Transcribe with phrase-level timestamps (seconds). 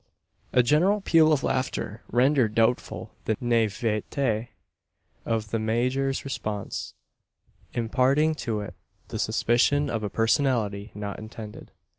[0.51, 4.49] A general peal of laughter rendered doubtful the naivete
[5.27, 6.95] of the major's response
[7.73, 8.73] imparting to it
[9.09, 11.69] the suspicion of a personality not intended.